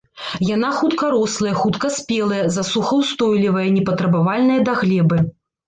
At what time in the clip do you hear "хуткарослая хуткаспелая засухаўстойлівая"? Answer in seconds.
0.77-3.69